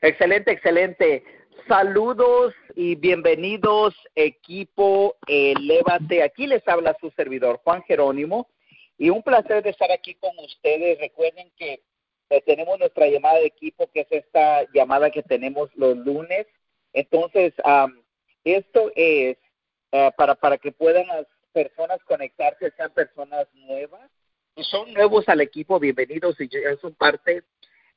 [0.00, 1.24] Excelente, excelente.
[1.68, 6.22] Saludos y bienvenidos, equipo Elévate.
[6.22, 8.48] Aquí les habla su servidor, Juan Jerónimo,
[8.98, 10.98] y un placer de estar aquí con ustedes.
[10.98, 11.80] Recuerden que
[12.30, 16.46] eh, tenemos nuestra llamada de equipo, que es esta llamada que tenemos los lunes.
[16.92, 17.54] Entonces,
[18.44, 19.38] esto es
[19.92, 24.10] eh, para, para que puedan las personas conectarse, sean personas nuevas.
[24.56, 26.48] Y son nuevos al equipo, bienvenidos y
[26.80, 27.42] son parte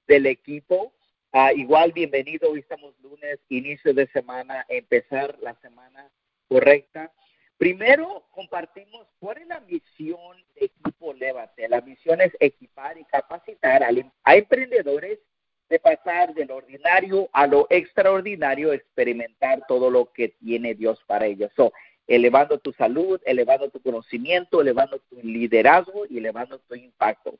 [0.07, 0.93] del equipo.
[1.34, 2.52] Ah, igual, bienvenido.
[2.52, 6.09] Hoy estamos lunes, inicio de semana, empezar la semana
[6.48, 7.12] correcta.
[7.58, 11.67] Primero, compartimos cuál es la misión de Equipo Lévate.
[11.67, 15.20] La misión es equipar y capacitar a, emprendedores
[15.67, 21.52] de pasar del ordinario a lo extraordinario, experimentar todo lo que tiene Dios para ellos.
[21.58, 21.73] So,
[22.08, 27.38] elevando tu salud, elevando tu conocimiento, elevando tu liderazgo y elevando tu impacto.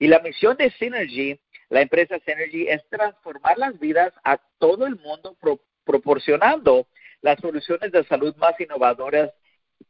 [0.00, 4.96] Y la misión de Synergy, la empresa Synergy, es transformar las vidas a todo el
[4.96, 5.36] mundo
[5.84, 6.86] proporcionando
[7.20, 9.30] las soluciones de salud más innovadoras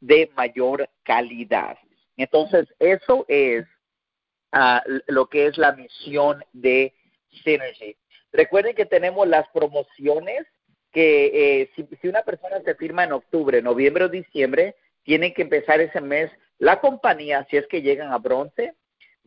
[0.01, 1.79] de mayor calidad.
[2.17, 3.65] Entonces, eso es
[4.53, 6.95] ah, lo que es la misión de
[7.45, 7.97] Synergy.
[8.33, 10.47] Recuerden que tenemos las promociones
[10.93, 15.43] que eh, si, si, una persona se firma en octubre, noviembre o diciembre, tienen que
[15.43, 18.75] empezar ese mes la compañía, si es que llegan a bronce,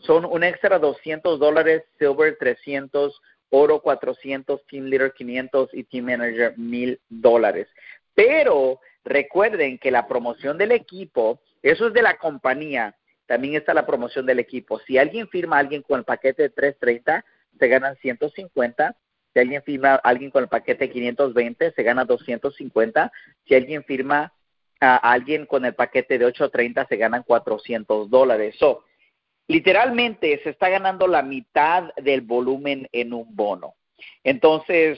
[0.02, 6.58] son un extra 200 dólares, silver 300, oro 400, team leader 500 y team manager
[6.58, 7.68] 1000 dólares.
[8.14, 13.86] Pero recuerden que la promoción del equipo, eso es de la compañía, también está la
[13.86, 14.80] promoción del equipo.
[14.80, 17.24] Si alguien firma a alguien con el paquete de 330,
[17.58, 18.96] se ganan 150.
[19.34, 23.12] Si alguien firma a alguien con el paquete de 520, se gana 250.
[23.48, 24.34] Si alguien firma
[24.82, 28.56] a alguien con el paquete de 830, se ganan 400 dólares.
[28.60, 28.84] So,
[29.52, 33.76] literalmente se está ganando la mitad del volumen en un bono.
[34.24, 34.98] Entonces,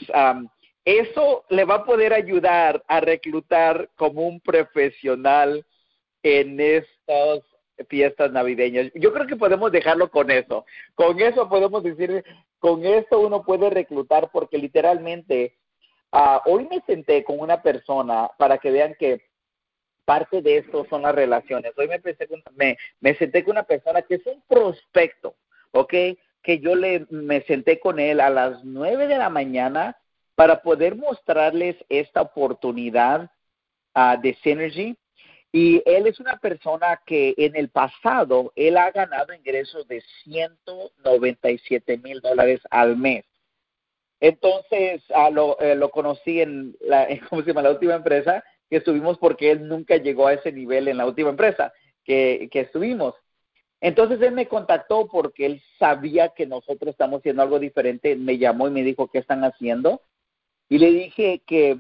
[0.85, 5.65] eso le va a poder ayudar a reclutar como un profesional
[6.21, 7.41] en estas
[7.89, 8.91] fiestas navideñas.
[8.94, 10.66] Yo creo que podemos dejarlo con eso.
[10.94, 12.23] Con eso podemos decir,
[12.59, 15.57] con eso uno puede reclutar porque literalmente,
[16.11, 19.22] uh, hoy me senté con una persona para que vean que
[20.06, 21.74] parte de esto son las relaciones.
[21.78, 22.02] Hoy me,
[22.56, 25.36] me, me senté con una persona que es un prospecto,
[25.72, 25.94] ¿ok?
[26.41, 29.97] Que yo le, me senté con él a las nueve de la mañana
[30.36, 33.30] para poder mostrarles esta oportunidad
[33.96, 34.97] uh, de Synergy.
[35.52, 41.97] Y él es una persona que en el pasado, él ha ganado ingresos de 197
[42.00, 43.24] mil dólares al mes.
[44.20, 46.75] Entonces, uh, lo, conocí en
[47.30, 47.62] ¿cómo se llama?
[47.62, 51.29] La última empresa que estuvimos porque él nunca llegó a ese nivel en la última
[51.29, 51.72] empresa
[52.03, 53.13] que, que estuvimos.
[53.79, 58.67] Entonces él me contactó porque él sabía que nosotros estamos haciendo algo diferente, me llamó
[58.67, 60.01] y me dijo, ¿qué están haciendo?
[60.69, 61.78] Y le dije que,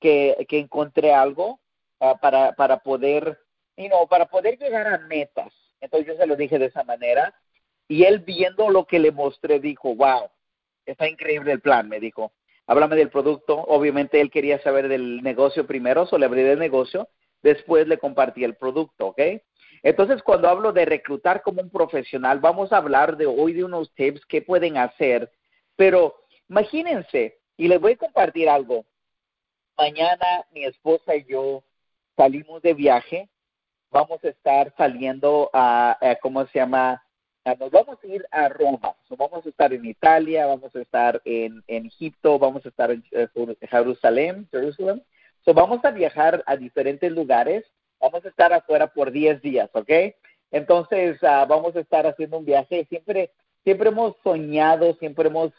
[0.00, 1.60] que, que encontré algo
[2.00, 3.38] uh, para, para poder,
[3.78, 5.50] you know, para poder llegar a metas.
[5.80, 7.34] Entonces yo se lo dije de esa manera.
[7.88, 10.28] Y él viendo lo que le mostré dijo, wow,
[10.84, 12.32] está increíble el plan, me dijo
[12.68, 13.56] háblame del producto.
[13.56, 17.08] Obviamente él quería saber del negocio primero, solo le abrí el negocio,
[17.42, 19.20] después le compartí el producto, ¿ok?
[19.82, 23.92] Entonces, cuando hablo de reclutar como un profesional, vamos a hablar de hoy de unos
[23.94, 25.30] tips que pueden hacer,
[25.76, 26.14] pero
[26.48, 28.84] imagínense, y les voy a compartir algo.
[29.76, 31.62] Mañana mi esposa y yo
[32.16, 33.28] salimos de viaje,
[33.90, 37.02] vamos a estar saliendo a, a ¿cómo se llama?
[37.54, 41.62] Nos vamos a ir a Roma, vamos a estar en Italia, vamos a estar en,
[41.66, 43.28] Egipto, vamos a estar en eh,
[43.68, 45.02] Jerusalén, Jerusalén.
[45.44, 47.64] So, vamos a viajar a diferentes lugares,
[48.00, 49.90] vamos a estar afuera por 10 días, ¿ok?
[50.50, 52.86] Entonces, ah, vamos a estar haciendo un viaje.
[52.88, 53.30] Siempre,
[53.64, 55.52] siempre hemos soñado, siempre hemos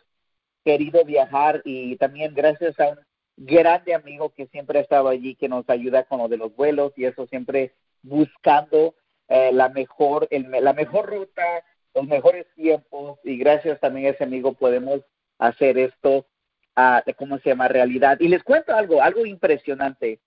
[0.64, 3.00] querido viajar y también gracias a un
[3.38, 6.92] grande amigo que siempre ha estado allí, que nos ayuda con lo de los vuelos
[6.98, 8.96] y eso siempre buscando
[9.30, 11.64] eh, la mejor el, la mejor ruta
[11.94, 15.02] los mejores tiempos y gracias también a ese amigo podemos
[15.38, 16.26] hacer esto,
[16.78, 17.68] uh, ¿cómo se llama?
[17.68, 18.18] Realidad.
[18.20, 20.20] Y les cuento algo, algo impresionante.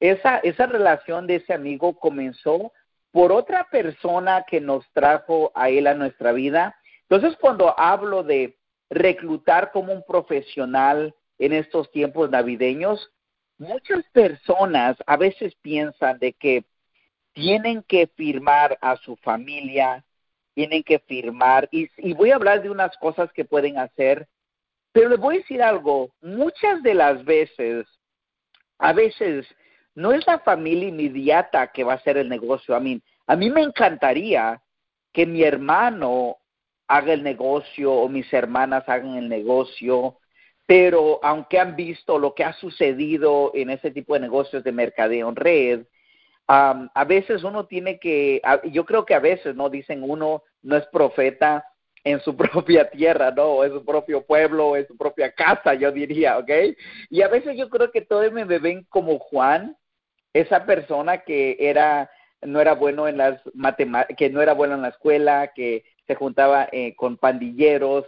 [0.00, 2.72] Esa, esa relación de ese amigo comenzó
[3.12, 6.76] por otra persona que nos trajo a él a nuestra vida.
[7.02, 8.56] Entonces, cuando hablo de
[8.90, 13.12] reclutar como un profesional en estos tiempos navideños,
[13.58, 16.64] muchas personas a veces piensan de que
[17.32, 20.04] tienen que firmar a su familia,
[20.54, 21.68] tienen que firmar.
[21.70, 24.26] Y, voy a hablar de unas cosas que pueden hacer,
[24.92, 27.86] pero les voy a decir algo, muchas de las veces,
[28.78, 29.46] a veces,
[29.94, 32.74] no es la familia inmediata que va a hacer el negocio.
[32.74, 34.60] A mí, a mí me encantaría
[35.12, 36.36] que mi hermano
[36.88, 40.18] haga el negocio o mis hermanas hagan el negocio,
[40.66, 45.28] pero aunque han visto lo que ha sucedido en ese tipo de negocios de mercadeo
[45.28, 45.86] en red,
[46.46, 49.70] a veces uno tiene que, yo creo que a veces, ¿no?
[49.70, 51.64] Dicen uno no es profeta
[52.04, 53.44] en su propia tierra, ¿no?
[53.44, 56.50] O en su propio pueblo, o en su propia casa, yo diría, ¿ok?
[57.10, 59.76] Y a veces yo creo que todos me ven como Juan,
[60.32, 62.10] esa persona que era
[62.42, 66.14] no era bueno en las matemáticas, que no era bueno en la escuela, que se
[66.14, 68.04] juntaba eh, con pandilleros,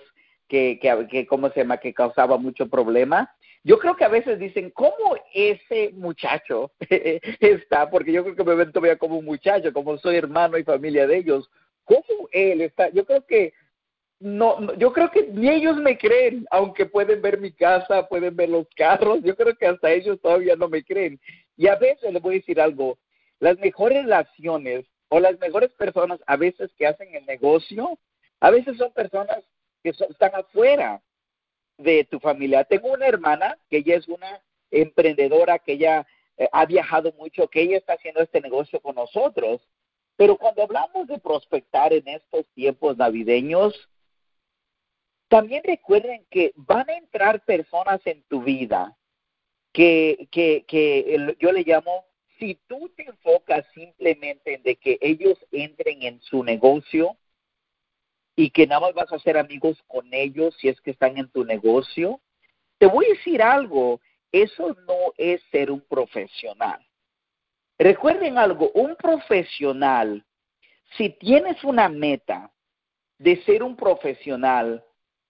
[0.49, 3.35] que, que, ¿cómo se llama?, que causaba mucho problema.
[3.67, 7.91] Yo creo que a veces dicen, ¿cómo ese muchacho está?
[7.91, 11.05] Porque yo creo que me ven todavía como un muchacho, como soy hermano y familia
[11.09, 11.51] de ellos.
[11.83, 12.91] ¿Cómo él está?
[12.91, 13.55] Yo creo que
[14.21, 18.51] no, yo creo que ni ellos me creen, aunque pueden ver mi casa, pueden ver
[18.51, 21.19] los carros, yo creo que hasta ellos todavía no me creen.
[21.57, 23.01] Y a veces les voy a decir algo,
[23.41, 27.99] las mejores relaciones o las mejores personas a veces que hacen el negocio,
[28.39, 29.43] a veces son personas
[29.83, 31.03] que están afuera
[31.78, 32.64] de tu familia.
[32.64, 36.06] Tengo una hermana que ella es una emprendedora, que ella
[36.37, 39.61] eh, ha viajado mucho, que ella está haciendo este negocio con nosotros.
[40.17, 43.88] Pero cuando hablamos de prospectar en estos tiempos navideños,
[45.28, 48.96] también recuerden que van a entrar personas en tu vida
[49.73, 52.06] que, que, que yo le llamo,
[52.38, 57.17] si tú te enfocas simplemente en de que ellos entren en su negocio
[58.37, 61.29] y que nada más vas a ser amigos con ellos si es que están en
[61.31, 62.21] tu negocio,
[62.79, 64.00] te voy a decir algo,
[64.31, 66.87] eso no es ser un profesional.
[67.79, 70.25] Recuerden algo, un profesional,
[70.97, 72.53] si tienes una meta
[73.19, 74.85] de ser un profesional,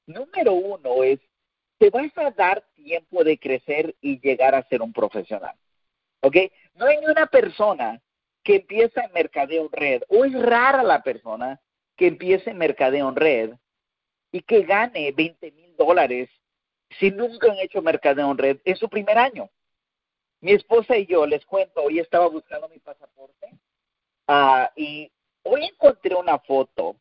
[0.06, 1.20] número uno es,
[1.79, 5.55] te vas a dar tiempo de crecer y llegar a ser un profesional.
[6.23, 6.37] ¿Ok?
[6.75, 8.00] No hay una persona
[8.43, 11.61] que empieza en mercadeo red, o es rara la persona
[11.96, 13.50] que empiece mercadeo en red
[14.32, 16.28] y que gane 20 mil dólares
[16.98, 19.50] si nunca han hecho mercadeo en red en su primer año.
[20.40, 23.48] Mi esposa y yo, les cuento, hoy estaba buscando mi pasaporte
[24.28, 25.10] uh, y
[25.43, 26.96] hoy encontré una foto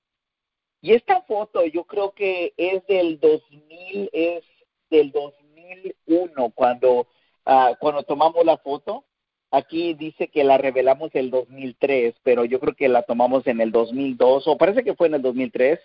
[0.86, 4.44] y esta foto yo creo que es del 2000, es
[4.92, 7.08] del 2001 cuando,
[7.48, 9.04] uh, cuando tomamos la foto.
[9.52, 13.72] Aquí dice que la revelamos el 2003, pero yo creo que la tomamos en el
[13.72, 15.80] 2002 o parece que fue en el 2003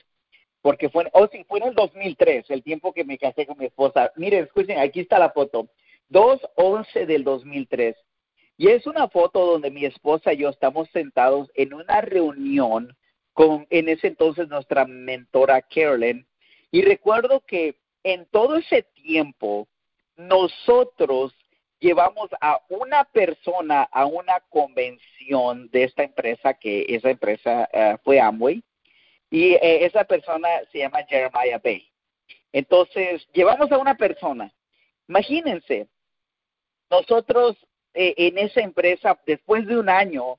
[0.63, 3.67] porque fue, oh sí, fue en el 2003, el tiempo que me casé con mi
[3.67, 4.13] esposa.
[4.17, 5.69] Miren, escuchen, aquí está la foto,
[6.11, 7.97] 2-11 del 2003.
[8.57, 12.95] Y es una foto donde mi esposa y yo estamos sentados en una reunión
[13.33, 16.27] con en ese entonces nuestra mentora Carolyn.
[16.71, 19.67] Y recuerdo que en todo ese tiempo
[20.17, 21.35] nosotros
[21.81, 28.21] llevamos a una persona a una convención de esta empresa, que esa empresa eh, fue
[28.21, 28.63] Amway,
[29.31, 31.89] y eh, esa persona se llama Jeremiah Bay.
[32.53, 34.53] Entonces, llevamos a una persona.
[35.09, 35.89] Imagínense,
[36.91, 37.57] nosotros
[37.95, 40.39] eh, en esa empresa, después de un año,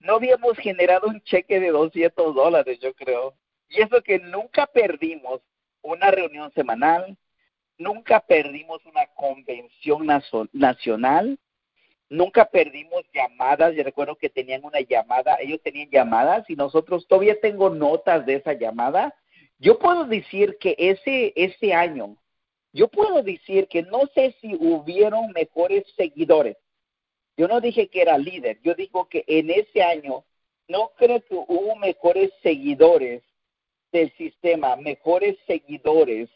[0.00, 3.34] no habíamos generado un cheque de 200 dólares, yo creo.
[3.68, 5.40] Y eso que nunca perdimos
[5.82, 7.16] una reunión semanal,
[7.80, 10.06] nunca perdimos una convención
[10.52, 11.38] nacional,
[12.08, 13.74] nunca perdimos llamadas.
[13.74, 18.36] Yo recuerdo que tenían una llamada, ellos tenían llamadas y nosotros todavía tengo notas de
[18.36, 19.14] esa llamada.
[19.58, 22.16] Yo puedo decir que ese, ese año,
[22.72, 26.56] yo puedo decir que no sé si hubieron mejores seguidores
[27.40, 30.26] yo no dije que era líder, yo digo que en ese año
[30.68, 33.22] no creo que hubo mejores seguidores
[33.92, 36.28] del sistema, mejores seguidores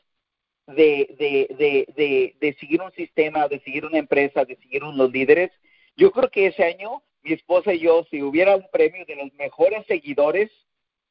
[0.66, 5.10] de, de, de, de, de seguir un sistema, de seguir una empresa, de seguir unos
[5.10, 5.50] líderes.
[5.96, 9.32] Yo creo que ese año mi esposa y yo, si hubiera un premio de los
[9.34, 10.50] mejores seguidores,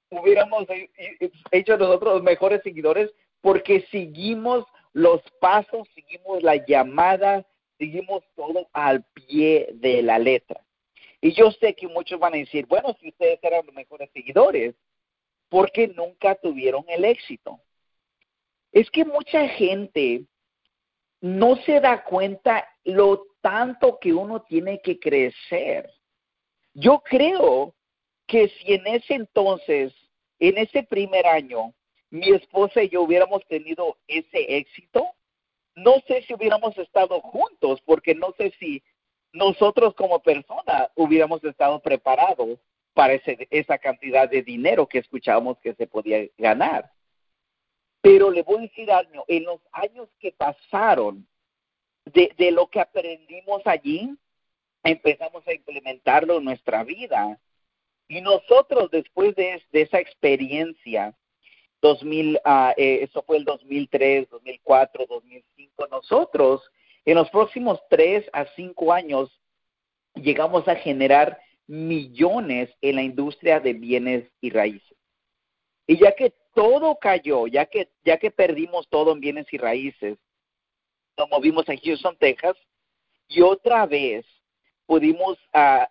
[0.10, 0.66] hubiéramos
[1.52, 7.46] hecho nosotros los mejores seguidores porque seguimos los pasos, seguimos la llamada,
[7.78, 10.64] seguimos todo al pie de la letra.
[11.20, 14.76] Y yo sé que muchos van a decir, bueno, si ustedes eran los mejores seguidores,
[15.50, 17.60] ¿por qué nunca tuvieron el éxito?
[18.74, 20.26] Es que mucha gente
[21.22, 25.90] no se da cuenta lo tanto que uno tiene que crecer.
[26.74, 27.76] Yo creo
[28.28, 29.94] que si en ese entonces,
[30.40, 31.74] en ese primer año,
[32.10, 35.08] mi esposa y yo hubiéramos tenido ese éxito,
[35.76, 38.84] no sé si hubiéramos estado juntos, porque no sé si
[39.34, 42.60] nosotros como persona hubiéramos estado preparados
[42.94, 46.93] para ese, esa cantidad de dinero que escuchábamos que se podía ganar.
[48.04, 51.26] Pero le voy a decir algo, en los años que pasaron,
[52.06, 54.16] de, de lo que aprendimos allí,
[54.84, 57.40] empezamos a implementarlo en nuestra vida.
[58.08, 61.16] Y nosotros, después de, de esa experiencia,
[61.82, 62.40] 2000, uh,
[62.78, 66.62] eh, eso fue el 2003, 2004, 2005, esto, nosotros
[67.06, 69.30] en los próximos tres a cinco años
[70.16, 74.98] llegamos a generar millones en la industria de bienes y raíces.
[75.88, 80.18] Y ya que todo cayó, ya que, ya que perdimos todo en bienes y raíces,
[81.18, 82.56] nos movimos a Houston, Texas,
[83.28, 84.26] y otra vez
[84.86, 85.38] pudimos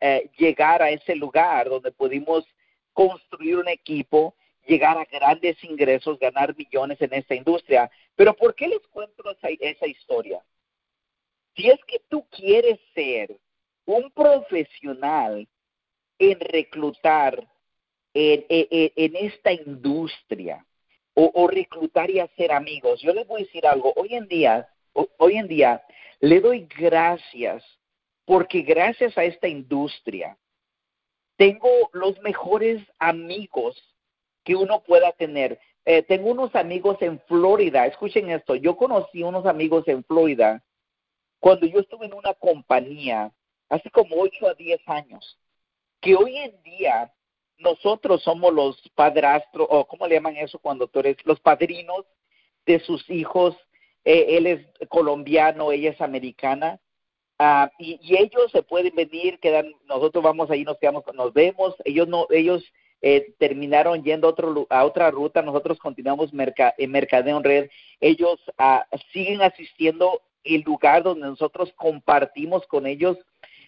[0.00, 2.44] eh, llegar a ese lugar donde pudimos
[2.92, 4.34] construir un equipo,
[4.66, 7.90] llegar a grandes ingresos, ganar millones en esta industria.
[8.14, 10.44] Pero ¿por qué les cuento esa, esa historia?
[11.56, 13.36] Si es que tú quieres ser
[13.84, 15.48] un profesional
[16.18, 17.46] en reclutar
[18.14, 20.64] en, esta industria
[21.14, 23.92] o, o, reclutar y hacer amigos, yo les voy a decir algo.
[23.96, 25.82] Hoy en día, hoy en día,
[26.20, 27.64] le doy gracias
[28.24, 30.36] porque gracias a esta industria
[31.36, 33.76] tengo los mejores amigos
[34.44, 35.58] que uno pueda tener.
[35.84, 40.62] Eh, tengo unos amigos en Florida, escuchen esto, yo conocí unos amigos en Florida
[41.40, 43.32] cuando yo estuve en una compañía
[43.68, 45.38] hace como 8 a 10 años,
[46.00, 47.12] que hoy en día
[47.58, 51.16] nosotros somos los padrastros, o ¿cómo le llaman eso cuando tú eres?
[51.24, 52.04] Los padrinos
[52.66, 53.56] de sus hijos.
[54.04, 56.80] Eh, él es colombiano, ella es americana.
[57.38, 61.74] Uh, y, y, ellos se pueden venir, quedan, nosotros vamos ahí, nos quedamos, nos vemos.
[61.84, 62.64] Ellos no, ellos
[63.04, 67.70] eh, terminaron yendo a, otro, a otra ruta, nosotros continuamos en Mercadeo en Red.
[68.00, 73.18] Ellos uh, siguen asistiendo el lugar donde nosotros compartimos con ellos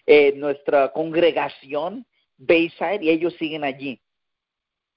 [0.05, 2.05] eh, nuestra congregación
[2.37, 4.01] Bayside y ellos siguen allí.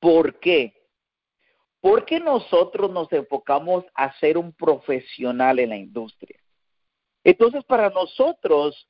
[0.00, 0.75] ¿Por qué?
[1.80, 6.40] Porque nosotros nos enfocamos a ser un profesional en la industria.
[7.25, 8.88] Entonces, para nosotros,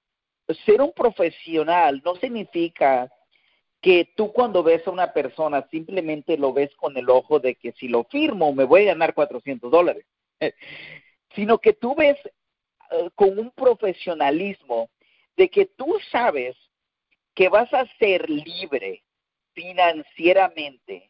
[0.64, 3.10] ser un profesional no significa
[3.80, 7.72] que tú cuando ves a una persona simplemente lo ves con el ojo de que
[7.72, 10.04] si lo firmo me voy a ganar 400 dólares,
[11.34, 12.18] sino que tú ves
[12.90, 14.90] eh, con un profesionalismo
[15.36, 16.56] de que tú sabes
[17.38, 19.04] que vas a ser libre
[19.52, 21.08] financieramente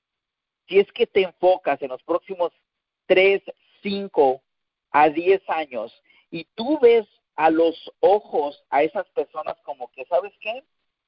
[0.68, 2.52] si es que te enfocas en los próximos
[3.06, 3.40] 3,
[3.82, 4.42] 5
[4.90, 5.90] a 10 años
[6.30, 10.62] y tú ves a los ojos a esas personas como que, ¿sabes qué?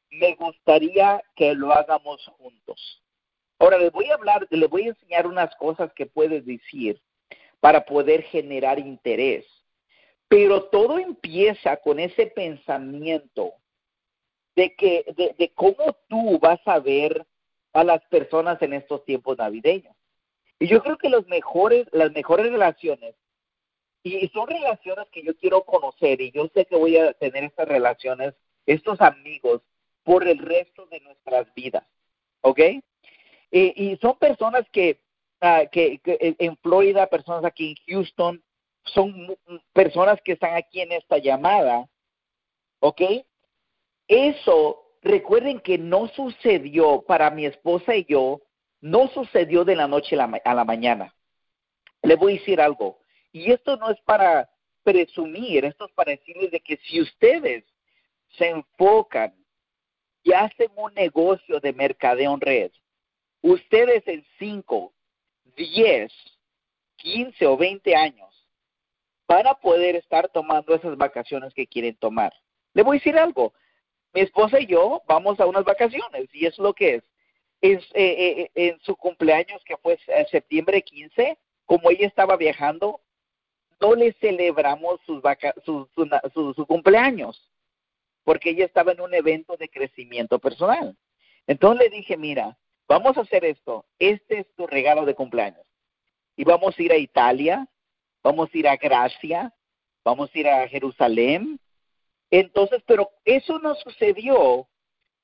[0.08, 3.02] Me gustaría que lo hagamos juntos.
[3.58, 6.98] Ahora les voy a hablar, les voy a enseñar unas cosas que puedes decir
[7.60, 9.44] para poder generar interés.
[10.28, 13.59] Pero todo empieza con ese pensamiento
[14.60, 17.26] de que de, cómo tú vas a ver
[17.72, 19.96] a las personas en estos tiempos navideños.
[20.58, 23.14] Y yo creo que los mejores, las mejores relaciones,
[24.02, 27.68] y son relaciones que yo quiero conocer, y yo sé que voy a tener estas
[27.68, 28.34] relaciones,
[28.66, 29.62] estos amigos,
[30.04, 31.86] por el resto de nuestras vidas,
[32.42, 32.60] ¿ok?
[33.50, 35.00] Y, son personas que,
[35.40, 38.42] uh, que, que, en Florida, personas aquí en Houston,
[38.84, 39.38] son
[39.72, 41.88] personas que están aquí en esta llamada,
[42.80, 43.00] ¿ok?
[44.10, 48.40] Eso, recuerden que no sucedió para mi esposa y yo,
[48.80, 51.14] no sucedió de la noche a la, mañana.
[52.02, 52.98] Le voy a decir algo,
[53.30, 54.50] y esto no es para
[54.82, 57.62] presumir, esto es para decirles de que si ustedes
[58.36, 59.32] se enfocan
[60.24, 62.72] y hacen un negocio de mercadeo en red,
[63.42, 64.92] ustedes en 5,
[65.56, 66.12] 10,
[66.96, 68.48] 15 o 20 años
[69.28, 72.32] van a poder estar tomando esas vacaciones que quieren tomar.
[72.74, 73.52] Le voy a decir algo,
[74.12, 77.04] mi esposa y yo vamos a unas vacaciones y es lo que es.
[77.60, 79.98] es eh, eh, en su cumpleaños, que fue
[80.30, 83.00] septiembre 15, como ella estaba viajando,
[83.80, 87.50] no le celebramos sus vaca su, su, cumpleaños,
[88.24, 90.96] porque ella estaba en un evento de crecimiento personal.
[91.46, 95.64] Entonces le dije, mira, vamos a hacer esto, este es tu regalo de cumpleaños.
[96.36, 97.66] Y vamos a ir a Italia,
[98.22, 99.54] vamos a ir a Gracia,
[100.04, 101.58] vamos a ir a Jerusalén,
[102.30, 104.68] entonces, pero eso no sucedió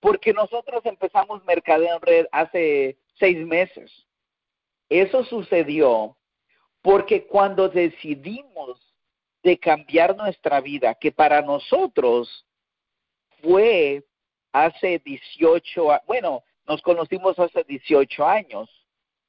[0.01, 3.91] porque nosotros empezamos Mercadeo en Red hace seis meses.
[4.89, 6.17] Eso sucedió
[6.83, 8.81] porque cuando decidimos
[9.43, 12.47] de cambiar nuestra vida, que para nosotros
[13.43, 14.05] fue
[14.53, 18.69] hace 18, bueno, nos conocimos hace 18 años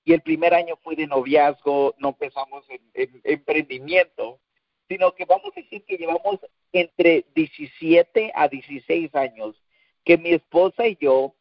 [0.03, 4.39] y el primer año fue de noviazgo, no empezamos en, en emprendimiento,
[4.87, 6.39] sino que vamos a decir que llevamos
[6.71, 9.55] entre 17 a 16 años
[10.03, 11.35] que mi esposa y yo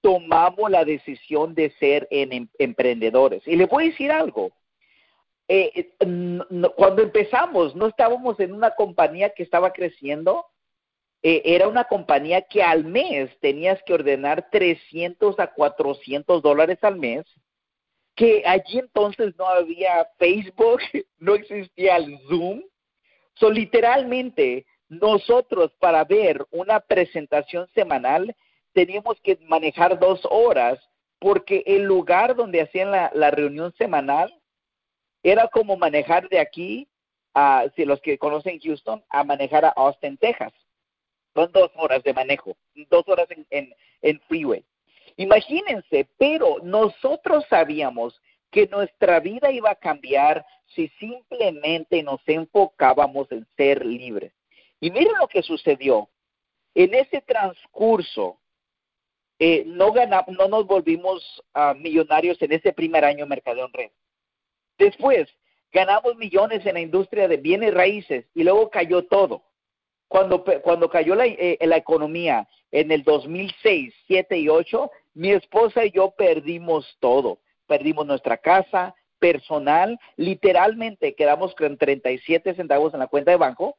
[0.00, 3.42] tomamos la decisión de ser en, em, emprendedores.
[3.46, 4.52] Y le voy a decir algo.
[5.48, 6.06] Eh, eh
[6.76, 10.46] cuando empezamos, no estábamos en una compañía que estaba creciendo,
[11.22, 16.96] eh, era una compañía que al mes tenías que ordenar 300 a 400 dólares al
[16.96, 17.24] mes,
[18.14, 20.80] que allí entonces no había Facebook,
[21.18, 22.62] no existía el Zoom,
[23.34, 28.34] So, literalmente, nosotros para ver una presentación semanal
[28.72, 30.78] teníamos que manejar dos horas
[31.18, 34.32] porque el lugar donde hacían la, la reunión semanal
[35.22, 36.88] era como manejar de aquí
[37.32, 40.52] a, si los que conocen Houston, a manejar a Austin, Texas.
[41.34, 42.56] Son dos horas de manejo,
[42.90, 44.64] dos horas en, en, en freeway.
[45.16, 48.20] Imagínense, pero nosotros sabíamos
[48.54, 50.46] que nuestra vida iba a cambiar
[50.76, 54.32] si simplemente nos enfocábamos en ser libres.
[54.78, 56.08] Y miren lo que sucedió.
[56.72, 58.38] En ese transcurso,
[59.40, 63.90] eh, no, ganamos, no nos volvimos uh, millonarios en ese primer año Mercadeo Red.
[64.78, 65.28] Después,
[65.72, 69.42] ganamos millones en la industria de bienes raíces y luego cayó todo.
[70.06, 75.84] Cuando, cuando cayó la, eh, la economía en el 2006, 7 y 8, mi esposa
[75.84, 77.40] y yo perdimos todo.
[77.66, 83.78] Perdimos nuestra casa, personal, literalmente quedamos con 37 centavos en la cuenta de banco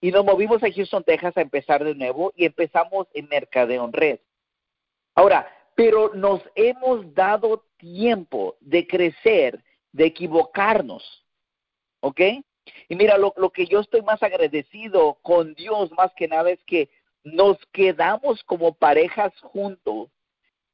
[0.00, 3.92] y nos movimos a Houston, Texas a empezar de nuevo y empezamos en Mercadeo en
[3.92, 4.20] Red.
[5.14, 11.26] Ahora, pero nos hemos dado tiempo de crecer, de equivocarnos,
[12.00, 12.20] ¿ok?
[12.88, 16.62] Y mira, lo, lo, que yo estoy más agradecido con Dios más que nada es
[16.64, 16.88] que
[17.24, 20.08] nos quedamos como parejas juntos,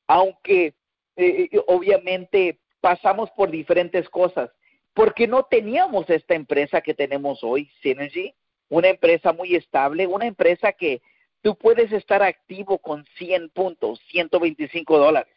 [0.07, 0.75] aunque
[1.17, 4.51] eh, obviamente pasamos por diferentes cosas,
[4.95, 8.35] porque no teníamos esta empresa que tenemos hoy, Synergy,
[8.69, 11.03] una empresa muy estable, una empresa que
[11.43, 15.35] tú puedes estar activo con 100 puntos, 125 dólares,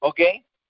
[0.00, 0.20] ¿ok?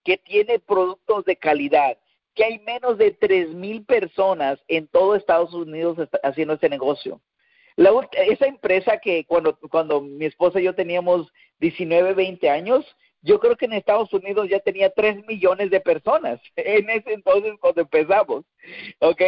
[0.05, 1.99] Que tiene productos de calidad,
[2.35, 7.21] que hay menos de 3 mil personas en todo Estados Unidos haciendo este negocio.
[7.77, 12.85] La, esa empresa que cuando, cuando mi esposa y yo teníamos 19, 20 años,
[13.23, 17.55] yo creo que en Estados Unidos ya tenía 3 millones de personas en ese entonces
[17.61, 18.45] cuando empezamos.
[19.01, 19.23] ¿Ok?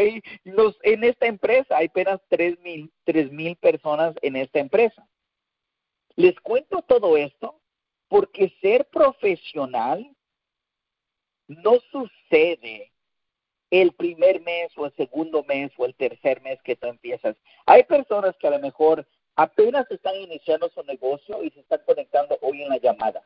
[0.44, 5.06] Los, en esta empresa hay apenas 3 mil, 3 mil personas en esta empresa.
[6.16, 7.60] Les cuento todo esto
[8.08, 10.14] porque ser profesional
[11.46, 12.92] no sucede
[13.70, 17.36] el primer mes o el segundo mes o el tercer mes que tú empiezas.
[17.66, 22.36] Hay personas que a lo mejor apenas están iniciando su negocio y se están conectando
[22.42, 23.22] hoy en la llamada.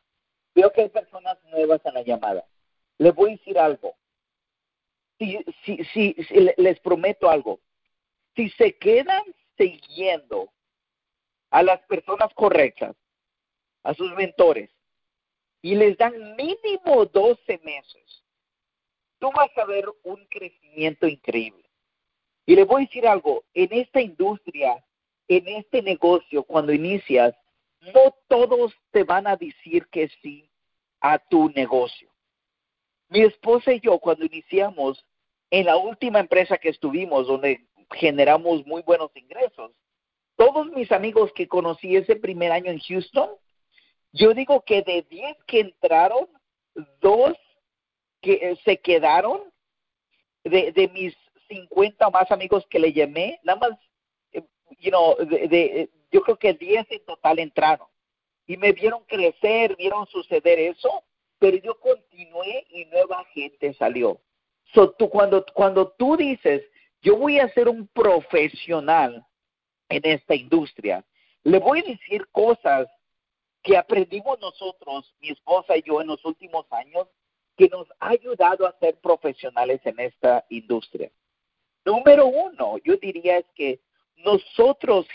[0.55, 2.45] Veo que hay personas nuevas en la llamada.
[2.99, 3.97] Les voy a decir algo.
[5.19, 6.14] Si, si, si,
[6.57, 7.61] les prometo algo.
[8.37, 9.23] Si se quedan
[9.57, 10.53] siguiendo
[11.51, 12.97] a las personas correctas,
[13.83, 14.71] a sus mentores,
[15.62, 18.25] y les dan mínimo 12 meses,
[19.19, 21.64] tú vas a ver un crecimiento increíble.
[22.47, 24.85] Y le voy a decir algo, en esta industria,
[25.29, 27.35] en este negocio, cuando inicias,
[27.92, 30.51] no todos te van a decir que sí
[31.01, 32.11] a tu negocio.
[33.09, 35.05] Mi esposa y yo, cuando iniciamos
[35.51, 39.73] en la última empresa que estuvimos, donde generamos muy buenos ingresos,
[40.37, 43.31] todos mis amigos que conocí ese primer año en Houston,
[44.12, 46.29] yo digo que de 10 que entraron,
[47.01, 47.35] dos
[48.20, 49.42] que eh, se quedaron
[50.44, 51.14] de, de mis
[51.49, 53.79] 50 o más amigos que le llamé, nada más,
[54.33, 54.42] eh,
[54.79, 57.88] you know, de, yo creo que 10 en total entraron.
[58.46, 61.03] Y me vieron crecer, vieron suceder eso,
[61.40, 64.20] pero yo continué y nueva gente salió.
[64.72, 66.62] So, tú, cuando, cuando tú dices,
[67.03, 69.27] yo voy a ser un profesional
[69.88, 71.05] en esta industria,
[71.42, 72.87] le voy a decir cosas
[73.64, 77.09] que aprendimos nosotros, mi esposa y yo, en los últimos años,
[77.57, 81.11] que nos ha ayudado a ser profesionales en esta industria.
[81.85, 83.81] Número uno, yo diría es que
[84.16, 85.07] nosotros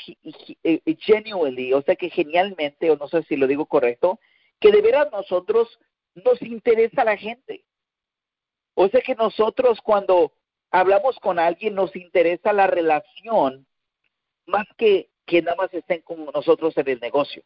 [0.64, 4.20] eh, genuinely, o sea que genialmente, o no sé si lo digo correcto,
[4.60, 5.80] que de veras nosotros
[6.16, 7.64] nos interesa la gente.
[8.76, 10.34] O sea que nosotros cuando
[10.72, 13.66] hablamos con alguien nos interesa la relación
[14.46, 17.44] más que que nada más estén con nosotros en el negocio.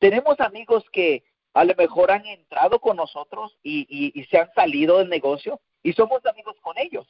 [0.00, 1.22] Tenemos amigos que
[1.54, 5.92] a lo mejor han entrado con nosotros y, y, se han salido del negocio y
[5.92, 7.06] somos amigos con ellos.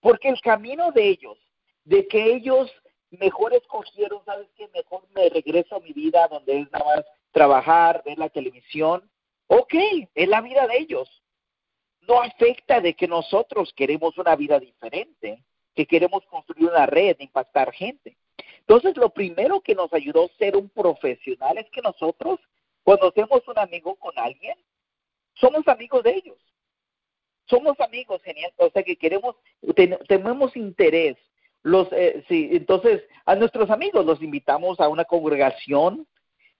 [0.00, 1.38] Porque el camino de ellos,
[1.84, 2.70] de que ellos
[3.10, 4.68] mejor escogieron, ¿sabes qué?
[4.74, 9.08] Mejor me regreso a mi vida donde es nada más trabajar, ver la televisión.
[9.46, 9.74] Ok,
[10.14, 11.22] es la vida de ellos.
[12.00, 15.42] No afecta de que nosotros queremos una vida diferente,
[15.74, 18.16] que queremos construir una red, impactar gente.
[18.60, 22.40] Entonces, lo primero que nos ayudó a ser un profesional es que nosotros
[22.84, 24.56] cuando hacemos un amigo con alguien,
[25.34, 26.38] somos amigos de ellos.
[27.46, 28.52] Somos amigos, genial.
[28.58, 29.34] O sea que queremos,
[30.06, 31.16] tenemos interés.
[31.64, 36.06] Los, eh, sí, entonces, a nuestros amigos los invitamos a una congregación.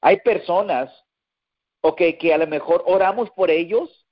[0.00, 0.90] Hay personas,
[1.80, 4.04] okay, que a lo mejor oramos por ellos.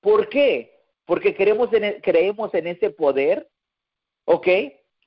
[0.00, 0.78] ¿Por qué?
[1.04, 3.50] Porque queremos en, creemos en ese poder,
[4.24, 4.46] ¿ok?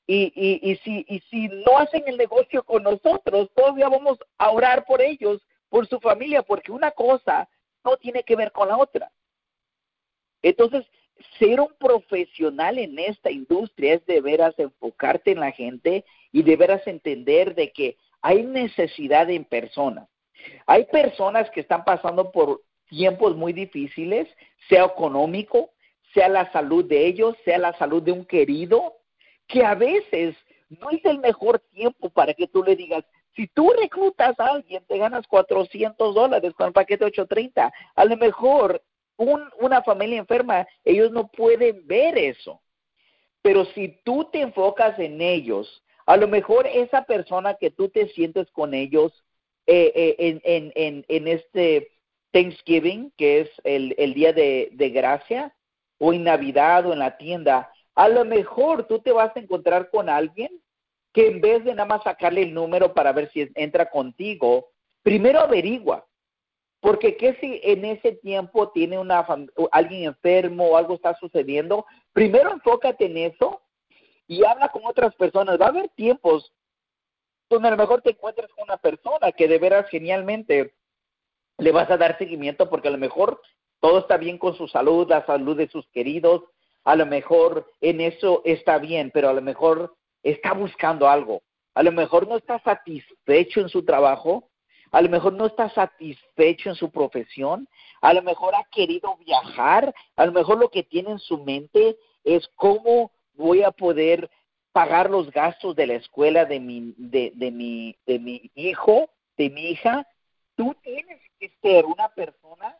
[0.06, 4.52] y, y, y, si, y si no hacen el negocio con nosotros, todavía vamos a
[4.52, 7.49] orar por ellos, por su familia, porque una cosa
[7.84, 9.12] no tiene que ver con la otra.
[10.41, 10.86] Entonces,
[11.39, 16.56] ser un profesional en esta industria es de veras enfocarte en la gente y de
[16.56, 20.08] veras entender de que hay necesidad en personas.
[20.65, 24.28] Hay personas que están pasando por tiempos muy difíciles,
[24.69, 25.71] sea económico,
[26.13, 28.97] sea la salud de ellos, sea la salud de un querido,
[29.47, 30.36] que a veces
[30.69, 33.04] no es el mejor tiempo para que tú le digas,
[33.36, 37.73] si tú reclutas a alguien, te ganas 400 dólares con el paquete 830.
[37.95, 38.82] A lo mejor
[39.17, 42.62] una familia enferma, ellos no pueden ver eso.
[43.41, 48.08] Pero si tú te enfocas en ellos, a lo mejor esa persona que tú te
[48.10, 49.23] sientes con ellos
[49.67, 51.91] eh, eh, en, en, en, en, este
[52.32, 55.56] Thanksgiving, que es el, el día de, de gracia,
[55.99, 59.89] o en Navidad o en la tienda, a lo mejor tú te vas a encontrar
[59.89, 60.49] con alguien
[61.13, 64.69] que en vez de nada más sacarle el número para ver si entra contigo,
[65.04, 66.06] primero averigua.
[66.84, 69.26] Porque qué si en ese tiempo tiene una
[69.72, 73.62] alguien enfermo o algo está sucediendo, primero enfócate en eso
[74.28, 75.58] y habla con otras personas.
[75.58, 76.52] Va a haber tiempos
[77.50, 80.74] donde a lo mejor te encuentres con una persona que de veras genialmente
[81.58, 83.41] le vas a dar seguimiento porque a lo mejor
[83.80, 86.43] todo está bien con su salud, la salud de sus queridos,
[86.84, 91.43] a lo mejor en eso está bien, pero a lo mejor está buscando algo.
[91.76, 94.50] A lo mejor no está satisfecho en su trabajo,
[94.93, 97.67] a lo mejor no está satisfecho en su profesión,
[97.99, 101.97] a lo mejor ha querido viajar, a lo mejor lo que tiene en su mente
[102.23, 104.29] es cómo voy a poder
[104.71, 109.49] pagar los gastos de la escuela de mi, de, de mi, de mi hijo, de
[109.49, 110.08] mi hija.
[110.56, 112.77] Tú tienes que ser una persona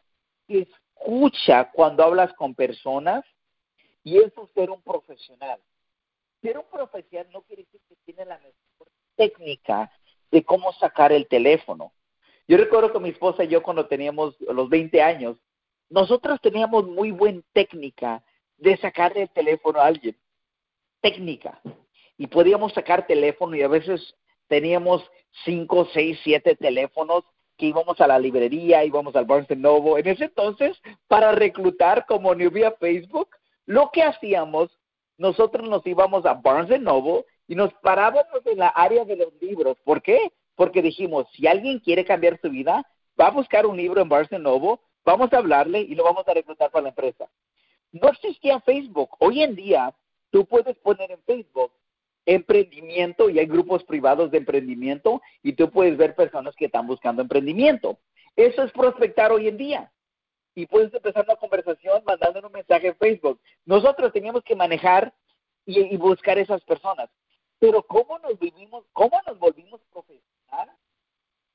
[0.48, 3.26] que escucha cuando hablas con personas
[4.04, 5.60] y eso es ser un profesional.
[6.44, 9.92] Ser un profesional no quiere decir que tiene la mejor técnica
[10.30, 11.92] de cómo sacar el teléfono.
[12.48, 15.38] Yo recuerdo que mi esposa y yo cuando teníamos los 20 años,
[15.90, 18.24] nosotros teníamos muy buena técnica
[18.58, 20.18] de sacar el teléfono a alguien.
[21.02, 21.62] Técnica.
[22.18, 24.16] Y podíamos sacar teléfono y a veces
[24.48, 25.04] teníamos
[25.46, 27.24] 5, 6, 7 teléfonos
[27.58, 30.00] que íbamos a la librería, íbamos al Barnes Noble.
[30.02, 33.30] En ese entonces, para reclutar como no había Facebook,
[33.66, 34.72] lo que hacíamos
[35.18, 39.78] nosotros nos íbamos a Barnes Noble y nos parábamos en la área de los libros.
[39.84, 40.32] ¿Por qué?
[40.56, 42.86] Porque dijimos, si alguien quiere cambiar su vida,
[43.20, 46.34] va a buscar un libro en Barnes Noble, vamos a hablarle y lo vamos a
[46.34, 47.30] reclutar para la empresa.
[47.92, 49.10] No existía Facebook.
[49.20, 49.94] Hoy en día,
[50.32, 51.72] tú puedes poner en Facebook
[52.26, 57.22] emprendimiento y hay grupos privados de emprendimiento y tú puedes ver personas que están buscando
[57.22, 57.98] emprendimiento.
[58.36, 59.92] Eso es prospectar hoy en día
[60.56, 63.40] y puedes empezar una conversación mandando un mensaje en Facebook.
[63.66, 65.14] Nosotros teníamos que manejar
[65.66, 67.10] y, buscar esas personas.
[67.60, 69.82] Pero cómo nos vivimos, cómo nos volvimos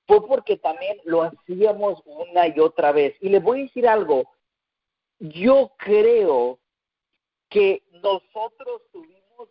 [0.07, 3.15] fue porque también lo hacíamos una y otra vez.
[3.21, 4.31] Y les voy a decir algo,
[5.19, 6.59] yo creo
[7.51, 9.49] que nosotros tuvimos,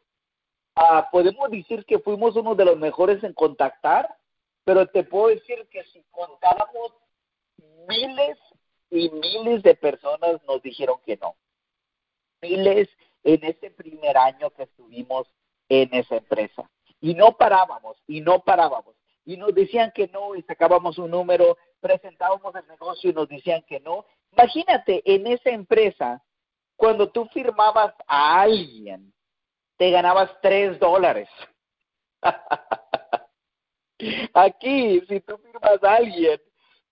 [0.75, 4.15] ah, podemos decir que fuimos uno de los mejores en contactar,
[4.63, 6.93] pero te puedo decir que si contáramos
[7.87, 8.37] miles
[8.89, 11.35] y miles de personas nos dijeron que no.
[12.41, 12.89] Miles
[13.23, 15.27] en ese primer año que estuvimos
[15.69, 16.69] en esa empresa.
[16.99, 18.95] Y no parábamos, y no parábamos.
[19.27, 23.61] Y nos decían que no, y sacábamos un número, presentábamos el negocio y nos decían
[23.67, 24.05] que no.
[24.31, 26.23] Imagínate, en esa empresa,
[26.77, 29.11] cuando tú firmabas a alguien,
[29.75, 31.27] te ganabas tres dólares.
[34.33, 36.41] Aquí, si tú firmas a alguien,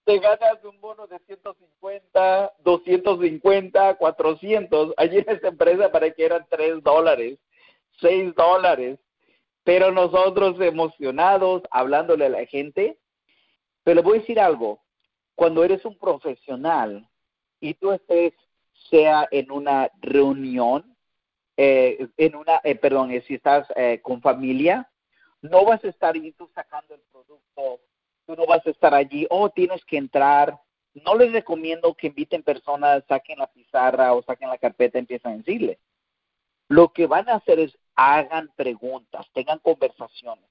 [0.04, 4.93] te ganas un bono de 150, 250, 400.
[4.98, 7.39] Allí en esta empresa para que eran 3 dólares,
[8.02, 9.00] 6 dólares.
[9.65, 12.97] Pero nosotros emocionados, hablándole a la gente.
[13.84, 14.82] Pero voy a decir algo.
[15.36, 17.06] Cuando eres un profesional
[17.60, 18.34] y tú estés,
[18.89, 20.95] sea en una reunión,
[21.58, 23.67] eh, en una, eh, perdón, eh, si estás
[24.01, 24.89] con familia,
[25.41, 27.82] no vas a estar y tú sacando el producto
[28.25, 30.60] tú no vas a estar allí, oh, tienes que entrar.
[30.93, 35.32] No les recomiendo que inviten personas, saquen la pizarra o saquen la carpeta y empiecen
[35.32, 35.80] a decirle.
[36.67, 40.49] Lo que van a hacer es hagan preguntas, tengan conversaciones.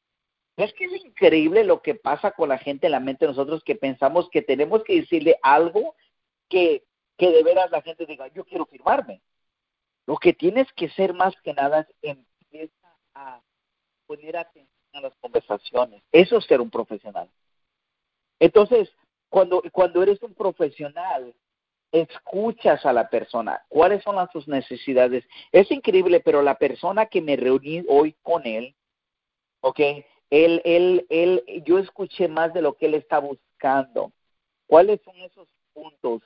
[0.56, 3.64] Es que es increíble lo que pasa con la gente en la mente de nosotros
[3.64, 5.96] que pensamos que tenemos que decirle algo
[6.48, 6.84] que,
[7.16, 9.20] que de veras la gente diga, yo quiero firmarme.
[10.06, 12.16] Lo que tienes que ser más que nada es
[12.52, 13.40] empieza a
[14.06, 16.02] poner atención a las conversaciones.
[16.12, 17.28] Eso es ser un profesional.
[18.38, 18.90] Entonces,
[19.28, 21.34] cuando, cuando eres un profesional,
[21.94, 25.24] escuchas a la persona, cuáles son las sus necesidades.
[25.52, 28.74] Es increíble, pero la persona que me reuní hoy con él,
[29.60, 29.80] ¿ok?
[30.30, 34.12] Él, él, él, yo escuché más de lo que él está buscando.
[34.66, 36.22] ¿Cuáles son esos puntos?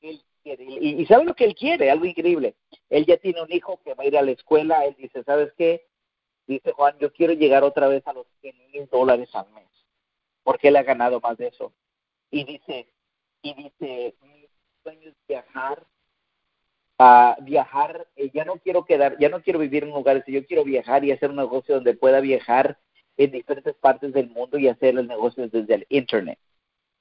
[0.00, 2.56] Y, y sabe lo que él quiere, algo increíble.
[2.90, 5.52] Él ya tiene un hijo que va a ir a la escuela, él dice, ¿sabes
[5.56, 5.86] qué?
[6.48, 9.68] Dice Juan, yo quiero llegar otra vez a los 100 mil dólares al mes,
[10.42, 11.72] porque él ha ganado más de eso.
[12.32, 12.88] Y dice,
[13.42, 14.16] y dice,
[14.82, 15.86] sueño viajar,
[16.98, 20.64] a viajar, eh, ya no quiero quedar, ya no quiero vivir en lugares, yo quiero
[20.64, 22.78] viajar y hacer un negocio donde pueda viajar
[23.16, 26.38] en diferentes partes del mundo y hacer el negocio desde el internet.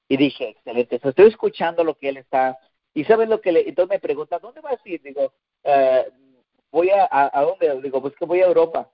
[0.08, 2.58] Y dije, excelente, estoy escuchando lo que él está,
[2.94, 5.02] y sabes lo que le, entonces me pregunta, ¿dónde vas a ir?
[5.02, 6.12] Digo, uh,
[6.72, 7.82] voy a, a, a, dónde?
[7.82, 8.90] Digo, pues que voy a Europa.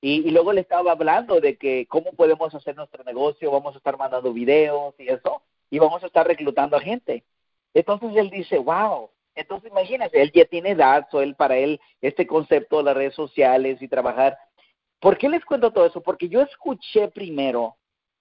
[0.00, 3.78] Y, y, luego le estaba hablando de que cómo podemos hacer nuestro negocio, vamos a
[3.78, 7.24] estar mandando videos y eso, y vamos a estar reclutando a gente.
[7.74, 12.26] Entonces él dice, wow, entonces imagínate, él ya tiene edad, so él para él este
[12.26, 14.36] concepto de las redes sociales y trabajar.
[15.00, 16.02] ¿Por qué les cuento todo eso?
[16.02, 17.76] Porque yo escuché primero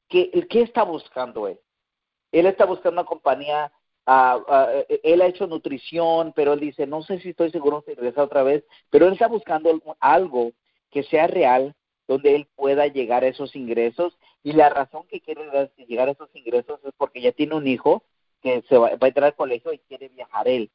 [0.07, 1.59] que qué está buscando él.
[2.31, 3.71] Él está buscando una compañía,
[4.05, 7.95] uh, uh, él ha hecho nutrición, pero él dice, no sé si estoy seguro si
[7.95, 10.51] regresa otra vez, pero él está buscando algo
[10.91, 11.73] que sea real,
[12.07, 14.17] donde él pueda llegar a esos ingresos.
[14.43, 15.45] Y la razón que quiere
[15.87, 18.03] llegar a esos ingresos es porque ya tiene un hijo
[18.67, 20.71] se va, a entrar al colegio y quiere viajar él.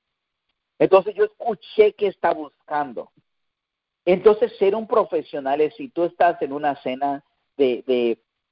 [0.79, 3.11] Entonces yo escuché que está buscando.
[4.05, 7.25] Entonces ser un profesional es si tú estás en una cena
[7.57, 7.85] de,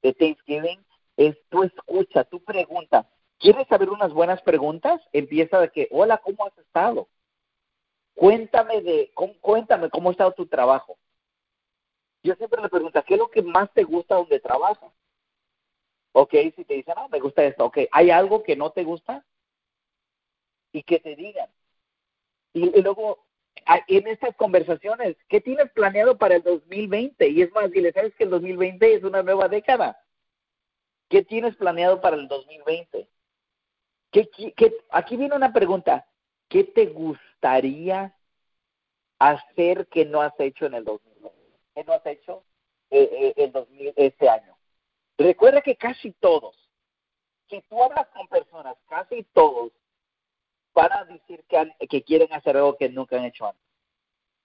[0.01, 0.83] de, Thanksgiving,
[1.17, 3.07] es tú escucha, tú pregunta.
[3.37, 5.01] ¿Quieres saber unas buenas preguntas?
[5.11, 7.07] Empieza de que, hola, ¿cómo has estado?
[8.13, 10.97] Cuéntame de, cómo, cuéntame cómo ha estado tu trabajo
[12.23, 14.91] yo siempre le pregunto, ¿qué es lo que más te gusta donde trabajas?
[16.13, 19.25] Ok, si te dicen, no, me gusta esto, ok, ¿hay algo que no te gusta?
[20.71, 21.49] Y que te digan.
[22.53, 23.25] Y, luego,
[23.87, 27.29] en estas conversaciones, ¿qué tienes planeado para el 2020?
[27.29, 30.01] Y es más, dile, ¿sabes que el 2020 es una nueva década?
[31.09, 33.07] ¿Qué tienes planeado para el 2020?
[34.11, 36.05] ¿Qué, qué, aquí viene una pregunta.
[36.49, 38.13] ¿Qué te gustaría
[39.19, 41.11] hacer que no has hecho en el 2020?
[41.73, 42.43] que no has hecho
[42.89, 44.50] eh, eh, el 2000, este año.
[45.21, 46.55] Recuerda que casi todos,
[47.49, 49.71] si tú hablas con personas, casi todos
[50.73, 51.43] van a decir
[51.89, 53.61] que, quieren hacer algo que nunca han hecho antes.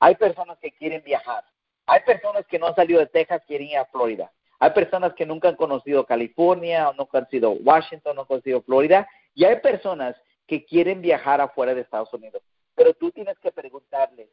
[0.01, 1.45] Hay personas que quieren viajar.
[1.87, 4.33] Hay personas que no han salido de Texas, quieren ir a Florida.
[4.59, 8.63] Hay personas que nunca han conocido California, o nunca han sido Washington, no han conocido
[8.63, 9.09] Florida.
[9.35, 12.43] Y hay personas que quieren viajar afuera de Estados Unidos.
[12.75, 14.29] Pero tú tienes que preguntarle,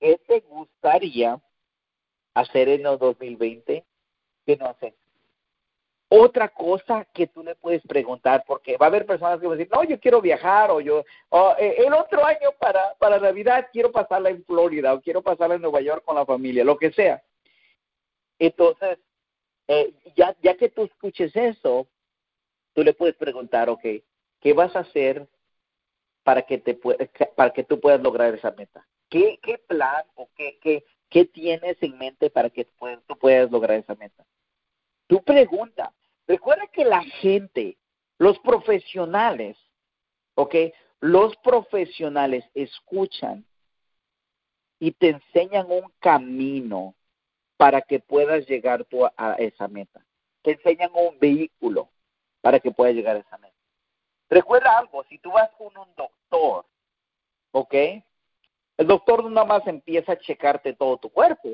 [0.00, 1.40] ¿qué te gustaría
[2.38, 3.84] hacer en el 2020
[4.46, 4.94] que no hacer.
[6.10, 9.58] Otra cosa que tú le puedes preguntar, porque va a haber personas que van a
[9.58, 13.68] decir, no, yo quiero viajar, o yo, o, eh, el otro año para, para Navidad
[13.72, 16.92] quiero pasarla en Florida, o quiero pasarla en Nueva York con la familia, lo que
[16.92, 17.22] sea.
[18.38, 18.98] Entonces,
[19.66, 21.86] eh, ya, ya que tú escuches eso,
[22.72, 23.84] tú le puedes preguntar, ok,
[24.40, 25.26] ¿qué vas a hacer
[26.22, 26.74] para que, te,
[27.36, 28.86] para que tú puedas lograr esa meta?
[29.10, 33.78] ¿Qué, qué plan o qué, qué, ¿Qué tienes en mente para que tú puedas lograr
[33.78, 34.24] esa meta?
[35.06, 35.92] Tu pregunta.
[36.28, 37.78] Recuerda que la gente,
[38.18, 39.56] los profesionales,
[40.34, 40.54] ¿ok?
[41.00, 43.46] Los profesionales escuchan
[44.78, 46.94] y te enseñan un camino
[47.56, 50.04] para que puedas llegar tú a esa meta.
[50.42, 51.88] Te enseñan un vehículo
[52.42, 53.56] para que puedas llegar a esa meta.
[54.28, 56.66] Recuerda algo, si tú vas con un doctor,
[57.52, 57.74] ¿ok?
[58.76, 61.48] El doctor no nada más empieza a checarte todo tu cuerpo,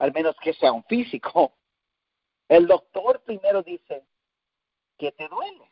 [0.00, 1.54] al menos que sea un físico.
[2.50, 4.04] El doctor primero dice,
[4.98, 5.70] ¿qué te duele?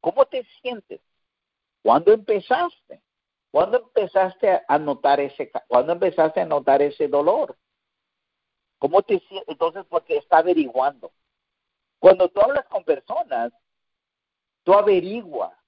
[0.00, 1.00] ¿Cómo te sientes?
[1.82, 3.02] ¿Cuándo empezaste?
[3.50, 7.56] ¿Cuándo empezaste a notar ese, cuándo empezaste a notar ese dolor?
[8.78, 9.48] ¿Cómo te sientes?
[9.48, 11.10] Entonces, porque está averiguando.
[11.98, 13.50] Cuando tú hablas con personas,
[14.62, 15.58] tú averigua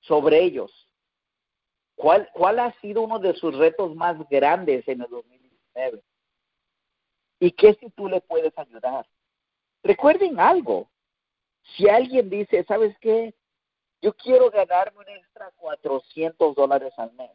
[0.00, 0.88] sobre ellos
[1.98, 6.00] ¿Cuál, ¿Cuál ha sido uno de sus retos más grandes en el 2019?
[7.40, 9.04] ¿Y qué si tú le puedes ayudar?
[9.88, 10.90] Recuerden algo.
[11.74, 13.34] Si alguien dice, ¿sabes qué?
[14.02, 17.30] Yo quiero ganarme un extra 400 dólares al mes.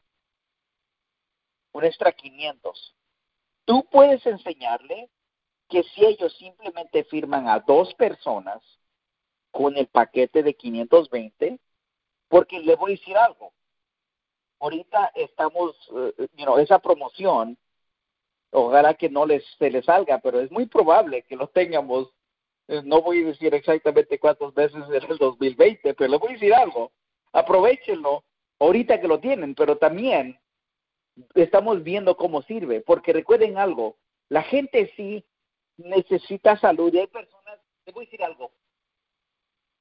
[1.72, 2.96] Un extra 500.
[3.66, 5.10] Tú puedes enseñarle
[5.68, 8.62] que si ellos simplemente firman a dos personas
[9.50, 11.60] con el paquete de 520,
[12.28, 13.52] porque le voy a decir algo,
[14.60, 17.58] ahorita estamos, uh, you know, esa promoción,
[18.52, 22.14] ojalá que no les se les salga, pero es muy probable que lo tengamos.
[22.68, 26.34] Eh, no voy a decir exactamente cuántas veces en el 2020, pero le voy a
[26.34, 26.92] decir algo.
[27.34, 28.24] aprovechenlo
[28.60, 30.40] ahorita que lo tienen, pero también
[31.36, 33.98] estamos viendo cómo sirve, porque recuerden algo,
[34.30, 35.26] la gente sí
[35.78, 38.52] necesita salud y hay personas, les voy a decir algo,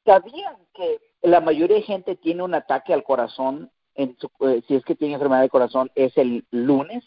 [0.05, 4.85] ¿sabían que la mayoría de gente tiene un ataque al corazón, en eh, si es
[4.85, 7.05] que tiene enfermedad de corazón, es el lunes?